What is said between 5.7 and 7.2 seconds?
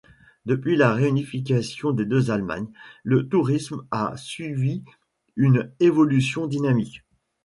évolution dynamique.